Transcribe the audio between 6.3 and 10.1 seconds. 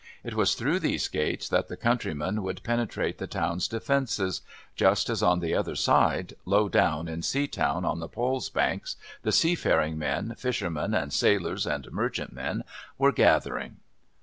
low down in Seatown on the Pol's banks, the seafaring